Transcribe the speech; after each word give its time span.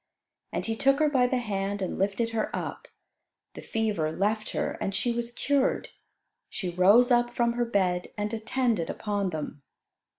And 0.51 0.65
He 0.65 0.75
took 0.75 0.97
her 0.97 1.09
by 1.09 1.27
the 1.27 1.37
hand 1.37 1.79
and 1.79 1.99
lifted 1.99 2.31
her 2.31 2.49
up. 2.55 2.87
The 3.53 3.61
fever 3.61 4.11
left 4.11 4.49
her 4.49 4.71
and 4.81 4.95
she 4.95 5.11
was 5.13 5.31
cured. 5.31 5.89
She 6.49 6.69
rose 6.71 7.11
up 7.11 7.35
from 7.35 7.53
her 7.53 7.65
bed 7.65 8.07
and 8.17 8.33
attended 8.33 8.89
upon 8.89 9.29
them. 9.29 9.61